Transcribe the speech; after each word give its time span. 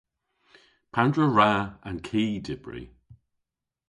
Pandr'a 0.95 1.25
wra 1.33 1.51
an 1.87 1.97
ki 2.07 2.23
dybri? 2.45 2.83